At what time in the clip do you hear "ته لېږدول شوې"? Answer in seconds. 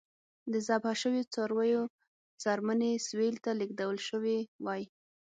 3.43-4.37